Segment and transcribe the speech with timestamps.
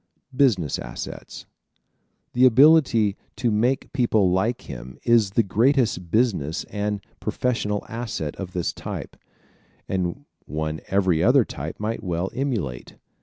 [0.35, 1.45] Business Assets¶
[2.33, 8.53] The ability to make people like him is the greatest business and professional asset of
[8.53, 9.15] this type,
[9.87, 12.95] and one every other type might well emulate.